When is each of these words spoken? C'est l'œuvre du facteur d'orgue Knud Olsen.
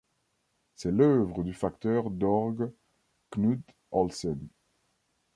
C'est 0.73 0.89
l'œuvre 0.89 1.43
du 1.43 1.53
facteur 1.53 2.09
d'orgue 2.09 2.73
Knud 3.35 3.61
Olsen. 3.91 4.47